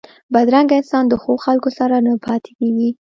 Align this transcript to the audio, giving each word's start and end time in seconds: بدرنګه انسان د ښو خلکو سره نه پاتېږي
بدرنګه 0.33 0.75
انسان 0.77 1.03
د 1.07 1.13
ښو 1.21 1.33
خلکو 1.45 1.69
سره 1.79 1.95
نه 2.05 2.13
پاتېږي 2.25 2.89